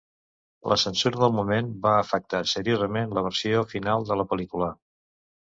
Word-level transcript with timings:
La 0.71 0.77
censura 0.83 1.19
del 1.23 1.35
moment 1.39 1.69
va 1.83 1.91
afectar 2.05 2.41
seriosament 2.53 3.15
la 3.19 3.25
versió 3.27 3.63
final 3.75 4.09
de 4.11 4.19
la 4.23 4.27
pel·lícula. 4.35 4.73